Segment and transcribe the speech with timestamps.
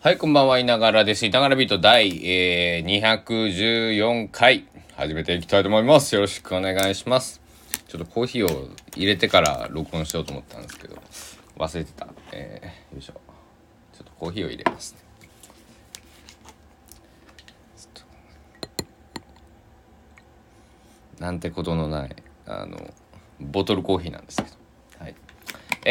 [0.00, 1.26] はい、こんばんは、いながらです。
[1.26, 6.14] いながらビート第、えー、214回、始めていきたいと思います。
[6.14, 7.40] よろしくお願いします。
[7.88, 11.02] ちょっとコーヒーを入れてから録音しようと思ったんですけど、
[11.56, 12.06] 忘れてた。
[12.30, 13.12] えー、よいしょ。
[13.12, 13.18] ちょ
[14.02, 15.00] っとコーヒーを入れますね。
[21.18, 22.14] なんてことのない、
[22.46, 22.94] あの、
[23.40, 24.57] ボトルコーヒーなんですけど。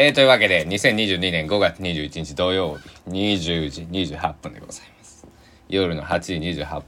[0.00, 5.26] えー、というわけで、2022年5月21日土曜日、20時28分でございます。
[5.68, 6.84] 夜の8時28分。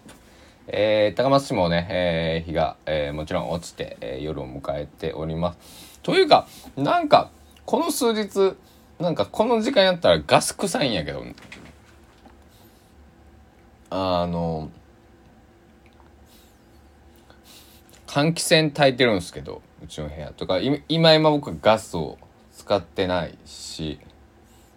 [0.68, 5.98] えー、高松市もね、えー日が、えーもちろん落ちて、えー夜を迎えております。
[6.04, 7.32] というか、なんか、
[7.66, 8.56] この数日、
[9.00, 11.24] なんかこの時間やったらガス臭いんやけど、
[13.90, 14.70] あの、
[18.06, 22.18] 換気扇焚いてるんですけどうちの部屋とか今今僕ガスを
[22.70, 23.98] 使ってないし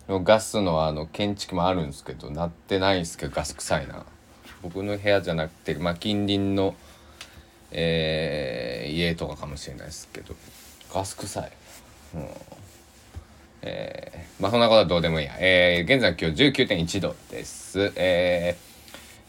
[0.09, 4.03] ガスのあの建築もあるんですけどなってないんですけどガス臭いな
[4.63, 6.73] 僕の部屋じゃなくて、まあ、近隣の、
[7.70, 10.35] えー家とかかもしれないですけど
[10.93, 11.51] ガス臭い、
[12.15, 12.27] うん
[13.62, 18.73] えーまあそんなことはどうでもいいや、えー現在の気温19.1度ですえー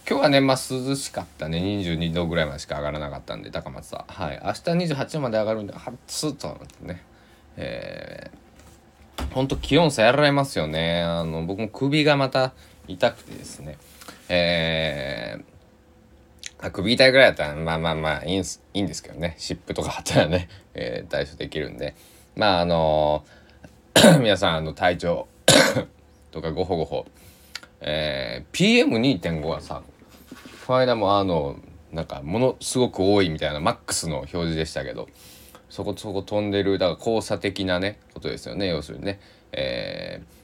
[0.09, 1.59] 今日はね、まあ、涼しかったね。
[1.59, 4.05] 22度ぐらいまでしか上がらなかったんで、高松は。
[4.07, 4.43] はい。
[4.45, 7.03] 明日28度まで上がるんで、はっつっと思ってね。
[7.57, 8.44] えー、
[9.35, 11.03] ほんと気温差やられますよね。
[11.03, 12.53] あの、僕も首がまた
[12.87, 13.79] 痛くてですね。
[14.29, 19.35] えー、あ首痛いぐらいだったら、まあまあまあいいんす、いいんですけどね。
[19.39, 21.97] 湿布とか貼ったらね、えー対処できるんで。
[22.37, 23.25] まあ、あの
[24.21, 25.27] 皆さん、あの、体調
[26.31, 27.05] とかごほごほ、
[27.81, 28.89] えー、
[29.21, 29.83] PM2.5 はさ、
[30.67, 31.57] この間もあの
[31.93, 35.09] なんかものすごく多いみたいなマックスの表示でしたけど
[35.69, 38.69] そこそこ飛んでるだから交差的なねことですよね。
[38.69, 39.21] 要するにね、
[39.53, 40.35] えー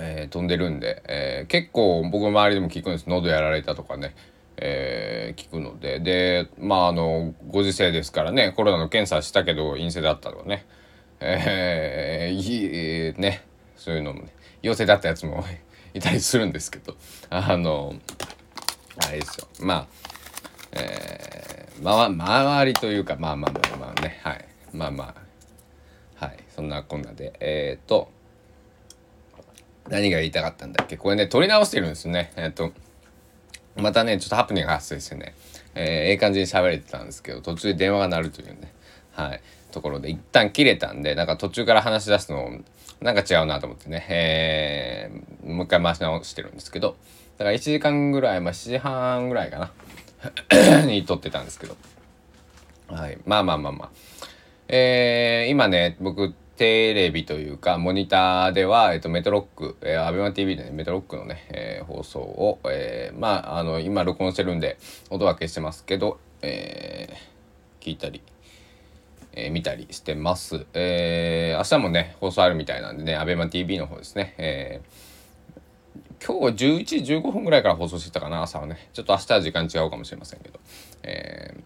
[0.00, 3.08] えー飛んでるんで、えー結構僕の周りでも聞くんです。
[3.08, 4.14] 喉やられたとかね、
[4.56, 6.00] えー聞くので。
[6.00, 8.52] でまああのご時世ですからね。
[8.56, 10.64] コロナの検査したけど陰性だったとかね。
[11.20, 13.44] えーいいね。
[13.76, 14.28] そういうのもね。
[14.62, 15.44] 陽性だったやつも
[15.94, 16.94] いたりするんですけど。
[17.30, 17.94] あの
[19.06, 19.48] あれですよ。
[19.60, 19.86] まあ
[20.72, 21.47] えー、
[21.82, 24.20] ま周りというかまあまあまあまあね。
[24.22, 24.44] はい。
[24.72, 25.14] まあま
[26.20, 26.24] あ。
[26.26, 26.38] はい。
[26.54, 27.32] そんなこんなで。
[27.40, 28.10] えっ、ー、と
[29.88, 30.96] 何が言いたかったんだっけ？
[30.96, 32.32] これね撮り直してるんですよね。
[32.36, 32.72] えっ、と
[33.76, 35.34] またねちょっとハプニング発生してね。
[35.74, 38.72] えーええ感じに喋れてたんですけど途中で電話が鳴るというね。
[39.12, 39.40] はい。
[39.70, 42.58] ところで一旦切れたんでなんか途中から話し出すの
[43.00, 44.06] なんか違うなと思ってね。
[44.08, 46.96] えーもう一回回し直してるんですけど。
[47.38, 49.70] だから1時間ぐらいまあ7時半ぐらいかな。
[50.86, 51.76] に撮ってたんですけど。
[52.88, 53.18] はい。
[53.26, 53.90] まあまあまあまあ。
[54.68, 64.76] えー今ね僕テレビというかモニターでは、えっと、メトロック、えー、アベマ t v でねメトロックのね、えー放送を、えーまああの今録音してるんで
[65.08, 68.20] 音分けしてますけど、えー聞いたり、
[69.32, 75.07] えー見たりしてます、えー明日もね放送あるみたいなんでねアベマ t v の方ですね、えー
[76.24, 78.88] 今日は11時15分ぐらいから放送してたかな朝はね。
[78.92, 80.60] ちょっと明日は時間違うかもしれませんけど、
[81.02, 81.62] えー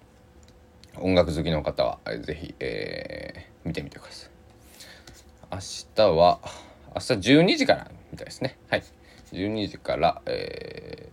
[1.00, 4.30] 音楽好きの方はぜひ、えー見てみてください。
[5.52, 5.58] 明
[5.94, 6.40] 日は
[6.94, 8.58] 明日12時からみたいですね。
[8.68, 8.82] はい。
[9.32, 11.08] 12時からえ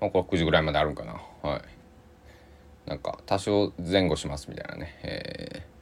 [0.00, 1.20] ー、まあこれ9時ぐらいまであるんかな。
[1.42, 1.62] はい。
[2.88, 5.78] なんか多少前後しますみたいなね、えー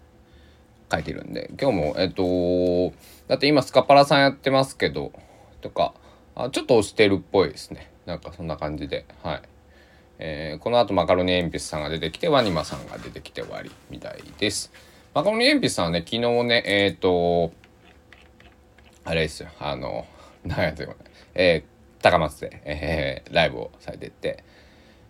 [0.92, 1.50] 書いてるんで。
[1.60, 2.92] 今日もえっ、と
[3.28, 5.12] だって今スカパラさんやってますけど
[5.60, 5.94] とか
[6.38, 7.90] あちょっと押してるっぽいですね。
[8.04, 9.06] なんかそんな感じで。
[9.22, 9.42] はい、
[10.18, 14.70] えーこの後マカロニ鉛筆さんが出てきてワニマさんが出てきて終わりみたいです。
[15.14, 17.52] マカロニ鉛筆さんはね昨日ねえっ、と
[19.04, 19.48] あれですよ。
[19.58, 20.06] あの
[20.44, 20.96] 何やってるか
[21.34, 24.44] えー高松で、えーライブをされてて。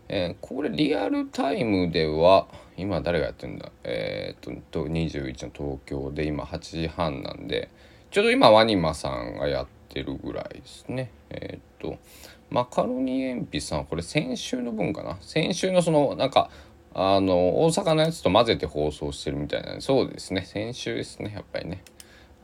[0.08, 3.72] えーこれリアルタイムでは今誰がやってるんだ。
[3.82, 7.68] えっとと21の東京で今8時半なんで
[8.12, 11.10] ちょうど今ワニマさんがやっててるぐらいですね。
[11.30, 11.98] えーっと
[12.48, 15.18] マカロニ鉛筆さんはこれ先週の分かな？
[15.20, 16.50] 先週のそのなんか
[16.94, 19.80] あの大阪のやつと混ぜて放送してるみたいな。
[19.80, 20.42] そうですね。
[20.42, 21.82] 先週ですねやっぱりね。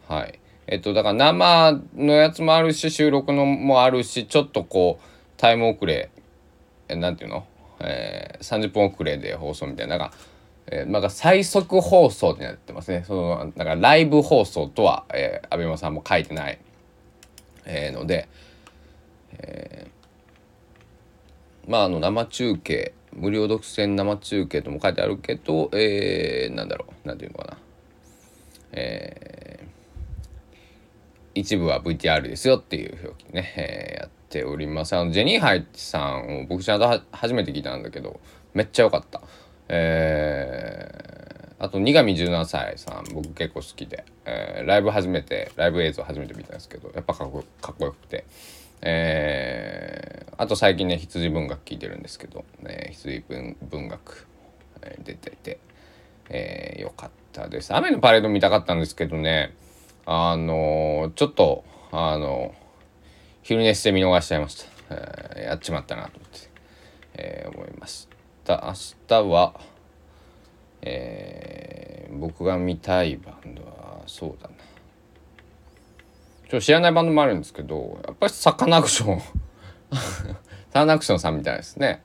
[0.09, 0.41] はい。
[0.67, 5.05] えっと、だから生のやつもあるし、収録のもあるし、ちょっとこう、
[5.37, 6.11] タイム遅れ、
[6.89, 7.47] えなんていうの？
[7.81, 10.17] えー、30分遅れで放送みたいな、なんか、
[10.67, 13.05] えーなんか最速放送ってなってますね。
[13.07, 16.59] その、なんかライブ放送とは、えー、アベマさんも書いてない、
[18.03, 18.29] ので、
[19.39, 27.59] えーまあ、あの、生中継、無料独占生中継とも書いてあるけど、えー、なんだろう、なんていうのかな。
[28.73, 29.43] えー
[31.35, 38.21] 一部は VTR ですよっていう表記ね、えー、やっておりますあのジェニーハイさんを僕ちゃんと初めて聞いたんだけど
[38.55, 39.23] めっちゃ良かった
[39.69, 41.12] えー、
[41.63, 48.25] あと苦上17歳さん僕結構好きで、えー、ライブ初めてライブ映像初めて見たんですけどやっぱかっこかっこよくて。
[48.85, 54.27] えー、あと最近ね羊文学聞いてるんですけど、ね、羊文文学、
[54.83, 55.61] えー、出てて、
[56.29, 57.73] えー、よかったです。
[57.77, 59.55] 雨のパレード見たかったんですけどね
[60.05, 62.53] あのー、ちょっとあの
[63.45, 64.57] 昼寝して見逃しちゃいまし
[64.89, 66.49] た、えー、やっちまったなと思って、
[67.15, 68.09] えー、思いまし
[68.45, 68.65] た。
[68.67, 68.73] 明
[69.07, 69.55] 日は
[70.83, 74.55] えー、僕が見たいバンドはそうだな
[76.53, 79.21] ちょ知らないバンドもあるんですけどやっぱりサカナクション。
[80.71, 82.03] サカナクションさんみたいですね。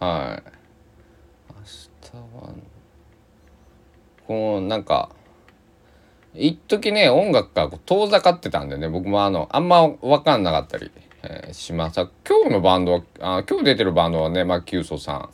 [0.00, 0.50] はい。
[1.48, 2.54] 明日は
[4.26, 5.10] このなんか
[6.34, 8.88] 一時ね音楽が遠ざかってたんでね。
[8.88, 10.90] 僕もあのあんま分かんなかったり、
[11.22, 12.00] えー、します。
[12.28, 15.30] 今日のバンドはあ今日出てるバンドはねまあキュウソさん。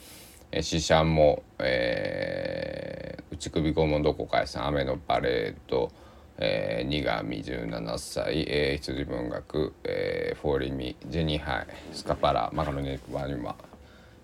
[0.53, 5.91] えー、シシャンも、えー、内首拷問どこかやさん雨のパレード、
[6.39, 13.57] えー、ニガミ17歳、えー、羊文学、えー、フォーリミジェニハイスカパラマカロネワニマ、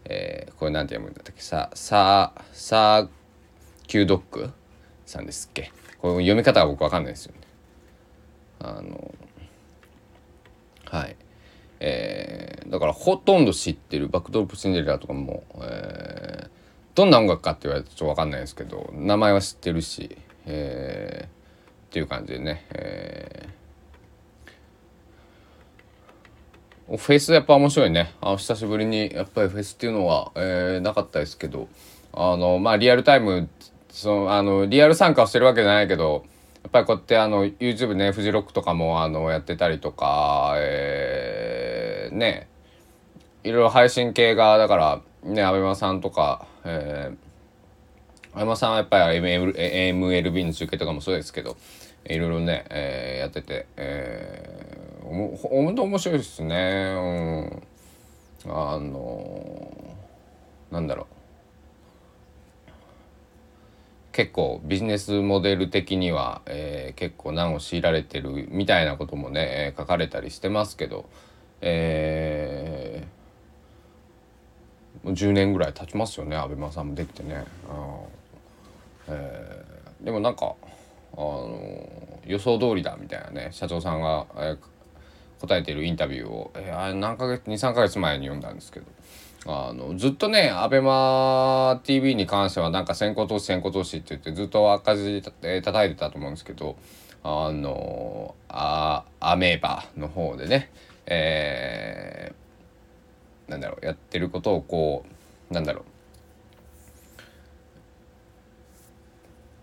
[0.04, 1.42] えー、これなんて読むんだったっけ？
[1.42, 3.08] さささ
[3.86, 4.52] キュードッグ
[5.06, 5.72] さんですっけ？
[5.98, 7.40] これ読み方が僕わかんないですよね。
[8.60, 9.14] あの
[10.84, 11.16] はい。
[11.80, 15.77] えー、だからほとんど知ってるバックドロップシンデレラとかも、え、
[16.98, 21.28] どんな音楽かって言われるとちょっと分かんないですけど名前は知ってるし、えー、っ
[21.92, 28.12] ていう感じでね、えー、フェスやっぱ面白いね。
[28.20, 31.68] あ久しぶりにやっぱりフェスっていうのは、えー、なかったですけど
[32.12, 33.48] あのまあリアルタイム
[33.90, 36.24] そのあのリアル参加をしてるわけじゃないけど
[36.64, 42.48] やっぱりこうやってあの YouTube ねフジロックとかもあのやってたりとか、えー、ね
[43.44, 51.56] いろいろ配信系がだからねアベマさんとか、えー、アベマさんはやっぱり MLB の中継とかもそうですけど
[52.04, 56.94] いろいろね、えー、やってて、えー、ほんと面白いですね。
[58.44, 58.50] うん。
[58.50, 59.72] あの
[60.70, 61.14] なんだろう。
[64.12, 71.08] 結構ビジネスモデル的には、えー、結構難を強いられてるみたいなこともね、えー、書かれたりしてますけど、
[71.60, 73.17] えー、
[75.02, 77.44] もう10年ぐらい経ちますよねアベマさんもできてね。
[79.10, 80.54] えー、でもなんか
[81.14, 81.88] あの
[82.26, 84.58] 予想通りだみたいなね社長さんが、えー、
[85.40, 88.86] 答えてるインタビューを、えー、何ヶ月23ヶ月前に読んだんですけど。
[89.46, 96.76] あのずっとね ABEMATV に関してはなんか先行投資先行投資って言ってずっと赤字で叩いてたと思うんですけど
[97.22, 100.70] あのあアメーバの方でね
[101.10, 102.47] えー、
[103.48, 105.04] なんだろうやってることをこ
[105.50, 105.84] うなんだろう。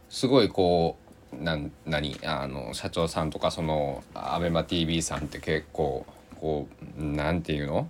[0.10, 0.98] すごいこ
[1.34, 6.06] うなん何あの社長さんとかその ABEMATV さんって結構
[6.40, 6.68] こ
[6.98, 7.90] うなんていうの？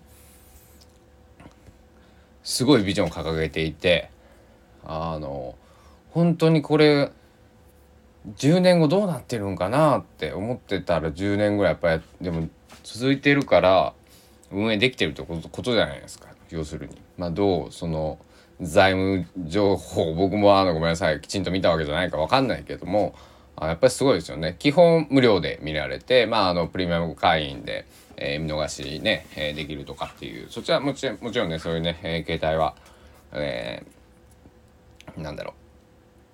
[2.43, 4.09] すごいビジョンを掲げていて
[4.83, 5.55] あの
[6.11, 7.11] 本当にこれ
[8.37, 12.47] 10年後どうなってるんかなって思ってたら10年ぐらいやっぱりでも
[12.83, 13.93] 続いてるから
[14.51, 16.27] 運営できてるってことじゃないですか。
[16.49, 16.95] 要するに。
[17.17, 18.19] まあ、どうその
[18.61, 21.21] 財務情報僕もあのごめんなさい。
[21.21, 23.15] きちんと見たわけじゃないか分かんないけども
[23.55, 24.55] あやっぱりすごいですよね。
[24.59, 27.85] 基本無料で見られてまああのプレミアム会員で
[28.17, 30.47] えー、見逃しね、えー、できるとかっていう。
[30.49, 32.75] そっちはもちもちろんねそういうね、えー、携帯は、
[33.33, 35.53] えー、なんだろ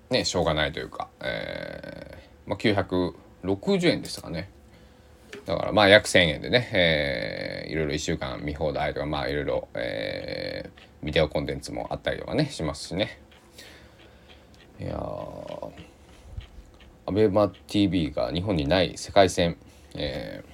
[0.10, 0.13] う。
[0.13, 4.50] ねしょうがないというか、えーまあ、960円でしたかね。
[5.46, 13.20] だからまあ約1000円でね、えー、いろいろ1週間見放題とかまあいろいろ、えー、ビデオコンテンツもあったりとかねしますしね。
[14.80, 15.72] いやー。
[17.08, 19.58] アベマ t v が日本にない世界戦、
[19.96, 20.52] えー。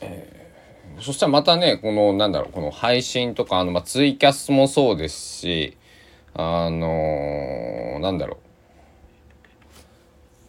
[0.00, 5.76] えー、そしたらまたねこのなんだろうこの配信とかあの、まあ、ツイキャスもそうですし
[6.34, 8.47] あのー、なんだろう。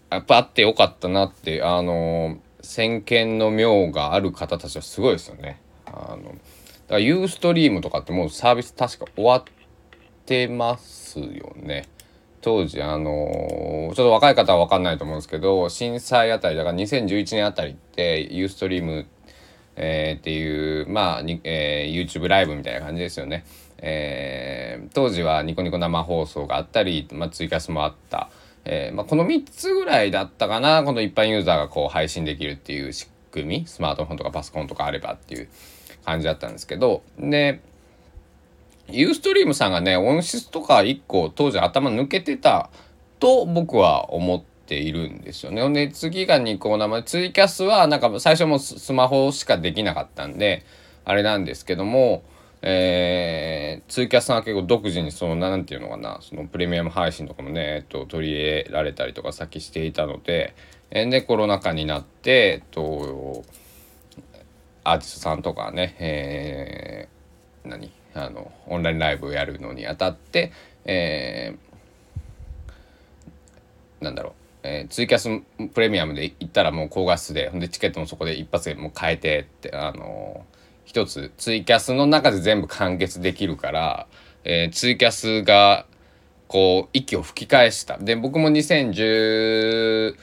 [0.10, 5.62] やっぱあってよかったなってあのー、先見の妙がある方たちはすごいですよね。
[5.86, 6.36] あのだか
[6.90, 9.44] らユーストリームとかってもうサービス確か終わっ
[10.26, 11.88] てますよね。
[12.42, 19.08] 当時あのー、ちょっと若い方は分かんないと思うんですけど震災あたりだから2011年あたりってユーストリーム
[19.82, 23.46] えー、っていうまあに、えー、YouTube ライブみたいな感じですよね。
[23.78, 28.30] えー、当時はニコニコ生放送があったり、まあ、ツイキャスもあった、
[28.66, 35.50] えー、まあ、この3つぐらいだったかなこの一般ユーザーがこう配信できるっていう仕組みスマートフォンとかパソコンとかあればっていう
[36.06, 37.62] 感じだったんですけどで
[38.92, 42.70] ユーストリームさんがね音質とか1個当時頭抜けてた
[43.20, 45.68] と僕は思っているんですよね。
[45.72, 50.66] で次がニコ生ツイキャスはなんか最初もスマホしかできなかったんで
[51.06, 52.24] あれなんですけども
[52.62, 60.56] えー、ツイキャスさんは結構独自にその何て言うのかなそのプレミアム配信とかもね、えっと、取り入れられたりとか先していたので、
[60.92, 63.46] えー、でコロナ禍になって、えっと、
[64.84, 70.52] アーティストさんとかね、えー、何あのオンラインライブをやるのにあたって、
[70.84, 75.30] えー、なんだろうえー、ツイキャス
[75.70, 80.59] プレミアムで行ったらもう高画質でほんでチケットもそこで一発でもう変えてってあのー
[80.90, 84.08] 一つツイキャスの中で全部完結できるから、
[84.44, 85.86] えー、ツイキャスが
[86.48, 88.00] こう息を吹き返した。
[88.00, 90.16] で僕も2015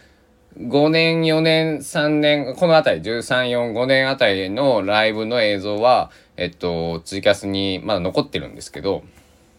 [0.88, 9.04] 年4年3年この辺り1345年あたりのライブの映像はえっとツイキャスにまだ残ってるんですけど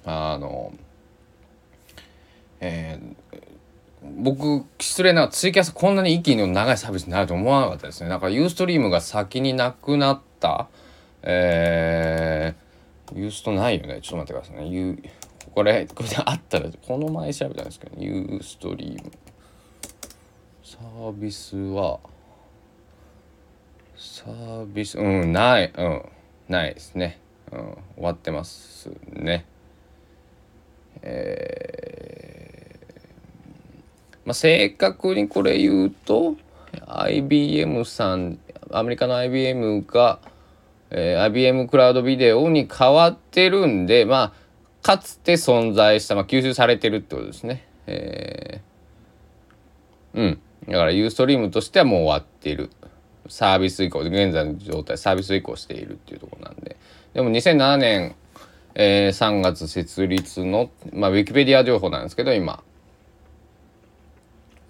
[0.04, 0.74] あの
[2.60, 3.16] えー
[4.20, 8.10] 僕失礼なツイキャスこんなに息の長いサービスになると思わなかったですね。
[8.10, 10.68] だかユーストリームが先になくなった
[11.24, 14.00] えー、ユーストないよね。
[14.02, 14.76] ちょっと待ってくださいね。
[14.76, 15.04] ユ
[15.54, 19.12] これ、これあったら、この前調べたんですけど、ユーストリーム。
[20.64, 22.00] サービスは、
[23.96, 26.06] サービス、うん、ない、うん、
[26.48, 27.20] ないですね。
[27.52, 27.60] うん、
[27.96, 29.46] 終わってますね。
[31.02, 36.36] えー、まあ、正確にこれ言うと、
[36.86, 38.38] IBM さん、
[38.72, 40.20] アメリカの IBM が、
[40.90, 44.34] えー、IBM クラウドビデオに変わってるんで、まあ、
[44.82, 47.68] かつて存在した、まあ、吸収されてるってことですね。
[47.88, 50.42] えー、うん。
[50.68, 52.70] だからユーストリームとしてはもう終わっている。
[53.30, 56.78] サービス移行、現在の状態、サービス移行しているっていうところなんで。
[57.14, 58.16] でも2007年、
[58.76, 62.64] えー、3月設立の、まあ、ウィキペディア情報なんですけど、今。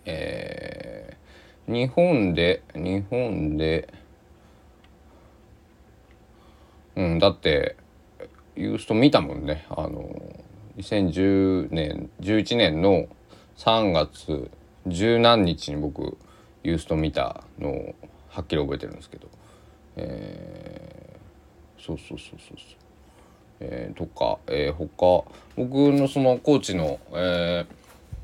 [0.05, 3.93] えー、日本で、日本で、
[6.97, 7.77] うん、だって
[8.55, 10.09] ユースト見たもんねあの
[10.77, 13.07] 2010年11年の
[13.57, 14.49] 3月
[14.87, 16.17] 十何日に僕
[16.63, 17.95] ユースト見たのを
[18.29, 19.27] はっきり覚えてるんですけど、
[19.95, 22.57] えー、そうそうそうそうそう。
[23.59, 25.23] えー、とか、えー、他
[25.55, 27.65] 僕のそのコーチの、え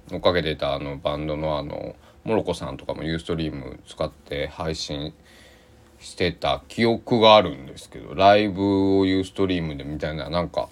[0.09, 5.13] ー、追っかけてたあのバンドのあのモロコさんとかもユーストリーム使って配信
[6.03, 10.69] してた記憶があるんですけどライブをユーストリームでみたいななんか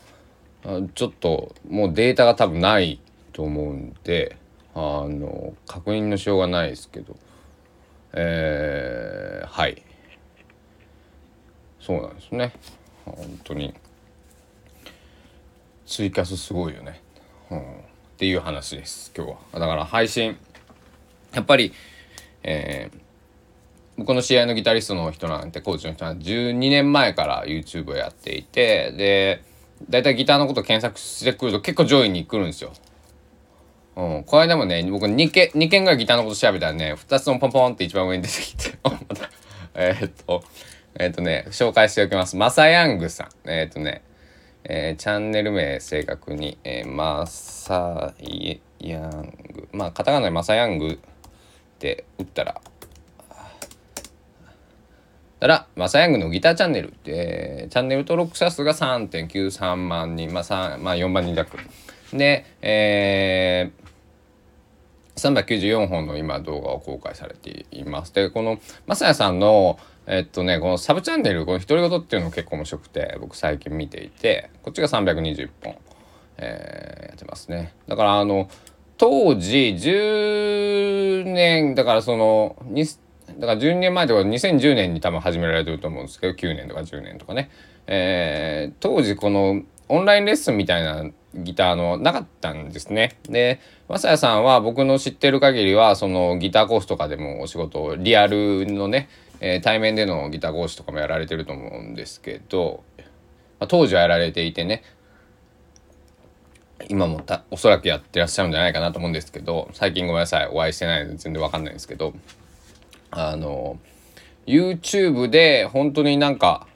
[0.93, 2.99] ちょっともうデータが多分ない
[3.33, 4.37] と思うんで
[4.75, 7.15] あの確認のしようがないですけど
[8.13, 9.81] えー、はい。
[11.79, 12.53] そうなんですね。
[13.05, 13.73] 本当に。
[15.85, 17.01] ツイキャスすごいよね、
[17.49, 17.63] うん、っ
[18.17, 19.59] ていう話です今日は。
[19.59, 20.37] だから配信
[21.33, 21.73] やっぱり
[22.43, 23.10] えー
[24.01, 29.43] 僕の試合のギタリストの人なんてコーチの人は12年前から YouTube をやっていてで
[29.91, 32.73] 大体ギターのこと検索してくると結構上位に来るんですよ。
[33.95, 39.29] うん、この間もね僕2件 ,2 件ぐらいギターのこと調べたらね2つともポンポンって一番上に出てきて また
[39.75, 40.43] えっと
[40.95, 42.35] えー、っとね紹介しておきます。
[42.35, 43.49] マサヤングさん。
[43.49, 44.01] えー、っとね、
[44.63, 48.15] えー、チャンネル名正確に、えマサ
[48.79, 49.67] ヤング。
[49.73, 50.97] まあカタカナでマサヤングっ
[51.77, 52.61] て打ったら
[55.41, 61.57] たら、マサヤングのギターチャンネルで、チャンネル登録者数が3.93万人、まあ3、まあ4万人弱。
[62.13, 68.13] で、えー、394本の今動画を公開されています。
[68.13, 75.75] で、このまさやさんの、えっとね、このサブチャンネル、この独り言っていうの結構面白くて、僕最近見ていて、こっちが321本、
[76.37, 77.73] えー、やってますね。
[77.87, 78.47] だからあの、
[78.99, 82.55] 当時10年、だからその、
[83.41, 87.49] だから12年前とか2010年に多分始められてると思うんですけど9年とか10年とかね、
[87.87, 93.17] えー、当時このオンラインレッスンみたいなギターのなかったんですね。
[93.23, 102.83] で、まさやさんは僕の知ってる限りはそのギターコースとかでもお仕事リアルのね、えー、対面でのギター講師とかもやられてると思うんですけど、
[103.59, 104.83] まあ、当時はやられていてね
[106.89, 112.13] 今もたおそらくやってらっしゃるんじゃないかなと思うんですけど最近ごめんなさいお会いしてないので全然わかんないんですけど
[113.11, 113.79] あの
[114.47, 116.67] YouTube で本当になんか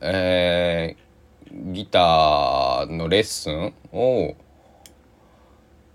[0.00, 4.34] えー、ギターのレッスンを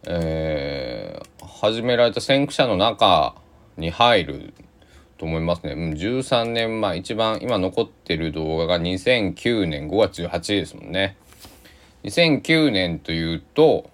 [0.07, 3.35] えー、始められた先駆者の中
[3.77, 4.53] に入る
[5.19, 5.73] と思いますね。
[5.75, 11.17] 13年前、一番今残ってる動画が2009年5月18日ですもんね。
[12.03, 13.91] 2009年というと、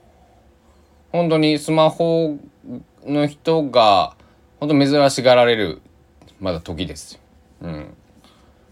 [1.11, 2.37] 本当にスマホ
[3.05, 4.15] の人が、
[4.59, 5.81] 本当珍しがられる、
[6.39, 7.19] まだ時です。
[7.61, 7.93] うん。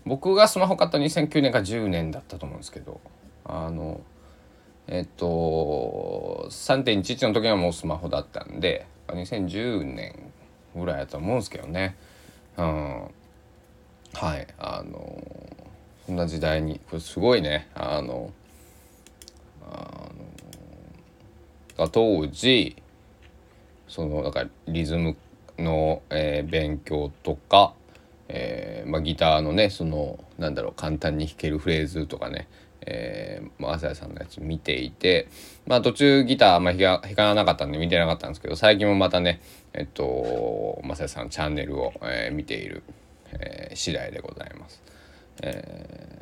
[0.05, 2.99] 僕がスマホ買った2009年か10年だったと思うんですけど、
[3.43, 4.01] あの、
[4.87, 10.31] えっと、3.11の時はもうスマホだったんで、2010年
[10.75, 11.95] ぐらいだと思うんですけどね。
[12.57, 13.01] うん、
[14.13, 15.21] はいあの
[16.05, 18.31] そんな時代にこれすごいねあの
[19.61, 20.09] あ
[21.77, 22.81] の当時
[23.87, 25.17] そのなんかリズム
[25.57, 27.73] の、えー、勉強とか、
[28.27, 32.47] えーまあ、ギターのねそのなんだろう簡単に弾けるフレーズとかね
[32.87, 35.27] えー、まあ、朝さんのやつ見ていて、
[35.65, 39.41] まあ、途中ギターあんま弾かなかったんで見てなかったんですけど最近もまたね
[39.73, 42.83] えっとまささんのチャンネルを、えー、見ている、
[43.31, 44.81] えー、次第でございます。
[45.41, 46.14] えー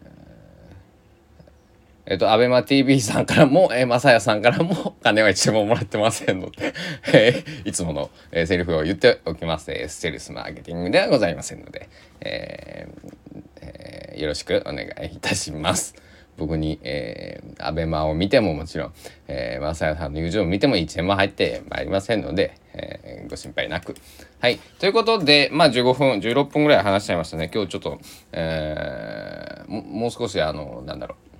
[2.06, 6.74] えっと、アベマ TV さんからも、 えー、まさやさんからも、金は一ももらってませんので、
[7.14, 9.72] えー、いつもの、えー、セリフを言っておきます。
[9.72, 11.88] えー、セールスマーケティングではございませんので、
[12.20, 15.96] えーえー、よろしくお願いいたします。
[16.36, 18.94] 僕に、えー、アベマを見てももちろん、
[19.28, 23.96] えー、マサヤさんの YouTube を見ても1円も入ってまいりませんので、えー、ご心配なく。
[24.40, 24.58] はい。
[24.80, 27.50] ということで、まあ15分、16分ぐらい話しちゃいましたね。
[27.54, 28.00] 今日ちょっと、
[28.34, 31.33] えー、もう少しあの、なんだろう、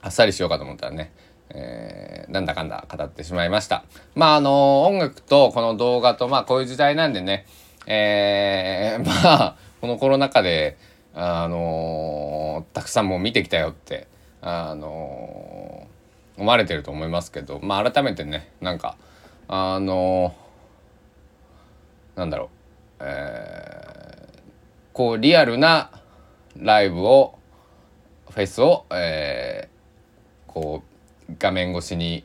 [0.00, 1.12] あっさりしようかと思ったらね、
[1.50, 3.84] えー、なんだかんだ語ってしまいました。
[4.14, 7.46] まああの音楽とこの動画とまあこういう時代なんでね、
[7.86, 10.76] えー、まあこのコロナ禍で
[11.14, 14.06] あのー、たくさんもう見てきたよって
[14.40, 18.96] あのー、思われてると思いますけどまあ改めてねなんか
[19.48, 22.48] あのー、なんだろう、
[23.00, 24.40] えー、
[24.92, 25.90] こうリアルな
[26.56, 27.38] ライブを
[28.30, 29.77] フェスを、えー、
[30.58, 30.82] こ
[31.30, 32.24] う画面越しに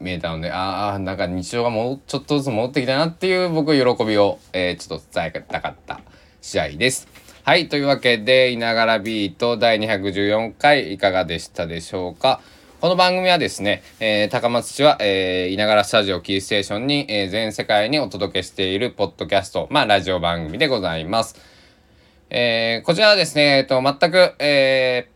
[0.00, 6.00] 見えたのでああなんか日常がもうちょっとずつ戻ってきたなっていう僕喜びを、えー、ちょっと伝えたかった
[6.42, 7.08] 試合です。
[7.44, 7.68] はい。
[7.68, 12.40] というわけで、いながらビート第214回いかがでしたでしょうか？
[12.80, 21.36] この番組はですね、えー、高松市は、えー、いながらスタジオキーステーションに、えー、全世界にお届けしているポッドキャスト、まあ、ラジオ番組でございます。
[22.30, 25.15] えー、こちらはですね、えっと、全く、えー、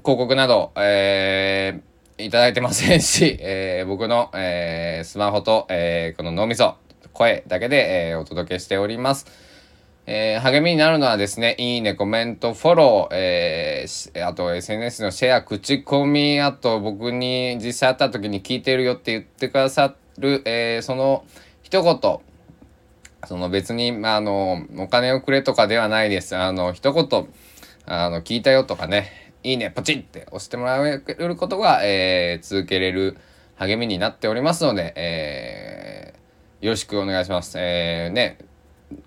[0.00, 6.74] 広告など、えー、いただいてませんし、 えー、僕の、えー、スマホと、えー、この脳みそ、
[7.12, 9.26] 声だけで、えー、お届けしております。
[10.06, 21.24] えー、励みになるのはですね、いいね、コメント、フォロー、えー、あと SNS のシェア、口コミ、あと僕に実際会った時に聞いてるよって言ってくださる、えー、その
[21.62, 22.20] 一言、
[23.26, 26.36] その別に、まあ、あの、お金をくれとかではないです。
[26.36, 27.28] あの、一言、
[27.86, 33.16] あの、聞いたよとかね、いいね、ポチって押してもらえることが、えー、続けれる
[33.56, 37.58] 励みになっておりますので、えー、よろしくお願いします。
[37.58, 38.38] えー、ね、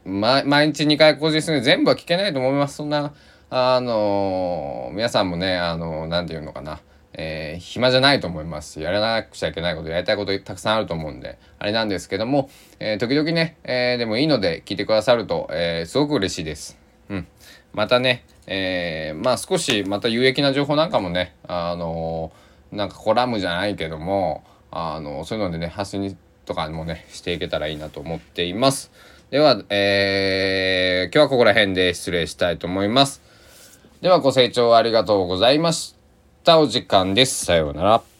[0.06, 2.78] ま、毎日2回更新するので全部は聞けないと思います。
[2.78, 3.14] そんな、
[3.50, 6.80] あのー、皆さんもね、あのー、なんていうのかな。
[7.16, 16.80] えー、暇じゃないと思いますやらなくちゃいけないことやりたいことたくさんあると思うんであれなんですけども、えー、時々ね、えー、でもいいので聞いてくださると、えすごく嬉しいです。
[17.10, 17.28] うん、
[17.74, 22.32] またね、えまあ少しまた有益な情報なんかもねあの
[22.72, 28.92] なんかコラムじゃないけどもあのそういうのでね発信とかもねしていけたらいいなと思っています。
[29.30, 33.22] では、えー、今日はここら辺で失礼したいと思います。
[34.02, 35.96] ではご清聴ありがとうございまし
[36.44, 36.60] た。
[36.60, 37.46] お時間です。
[37.46, 38.13] さようなら。